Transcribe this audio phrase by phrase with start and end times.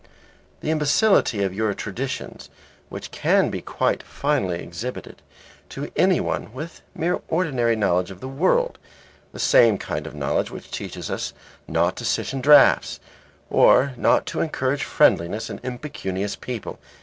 [0.61, 2.49] The imbecility of your traditions
[3.11, 5.21] can be quite finally exhibited
[5.69, 8.79] to anybody with mere ordinary knowledge of the world,
[9.31, 11.33] the same kind of knowledge which teaches us
[11.67, 12.99] not to sit in draughts
[13.51, 16.79] or not to encourage friendliness in impecunious people.